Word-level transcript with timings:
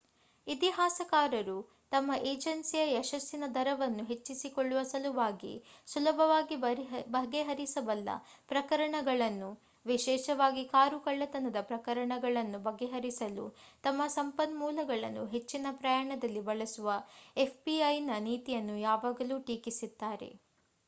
ಇತಿಹಾಸಕಾರರು 0.47 1.55
ತಮ್ಮ 1.91 2.11
ಎಜನ್ಸಿಯ 2.29 2.83
ಯಶಸ್ಸಿನ 2.93 3.45
ದರವನ್ನು 3.55 4.03
ಹೆಚ್ಚಿಸಿಕೊಳ್ಳುವ 4.03 4.81
ಸಲುವಾಗಿ 4.83 5.51
ಸುಲಭವಾಗಿ 5.87 6.55
ಬಗೆಹರಿಸಬಲ್ಲ 7.15 8.09
ಪ್ರಕರಣಗಳನ್ನು 8.51 9.49
ವಿಶೇಷವಾಗಿ 9.85 10.63
ಕಾರು 10.65 10.99
ಕಳ್ಳತನದ 10.99 11.61
ಪ್ರಕರಣಗಳನ್ನು 11.69 12.59
ಬಗೆಹರಿಸಲು 12.65 13.45
ತಮ್ಮ 13.83 14.01
ಸಂಪನ್ಮೂಲಗಳನ್ನು 14.17 15.25
ಹೆಚ್ಚಿನ 15.27 15.67
ಪ್ರಮಾಣದಲ್ಲಿ 15.79 16.43
ಬಳಸುವ 16.49 16.89
fbi 17.47 17.77
ನ 18.03 18.21
ನೀತಿಯನ್ನು 18.27 18.77
ಯಾವಾಗಲೂ 18.81 19.37
ಟೀಕಿಸಿದ್ದಾರೆ 19.43 20.31